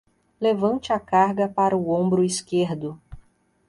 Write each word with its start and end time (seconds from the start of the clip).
Levante 0.41 0.91
a 0.91 0.99
carga 0.99 1.47
para 1.47 1.77
o 1.77 1.91
ombro 1.91 2.23
esquerdo. 2.23 2.99